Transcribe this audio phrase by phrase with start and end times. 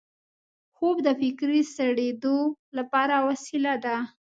[0.75, 2.37] خوب د فکري سړېدو
[2.77, 3.97] لپاره وسیله ده